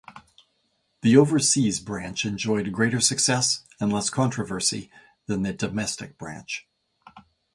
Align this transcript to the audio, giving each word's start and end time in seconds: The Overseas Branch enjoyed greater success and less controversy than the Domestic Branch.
The 1.03 1.15
Overseas 1.15 1.79
Branch 1.79 2.25
enjoyed 2.25 2.71
greater 2.73 2.99
success 2.99 3.61
and 3.79 3.93
less 3.93 4.09
controversy 4.09 4.89
than 5.27 5.43
the 5.43 5.53
Domestic 5.53 6.17
Branch. 6.17 6.67